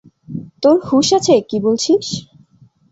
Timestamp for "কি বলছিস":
1.49-2.05